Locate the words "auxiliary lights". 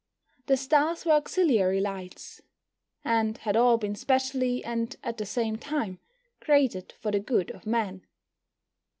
1.11-2.41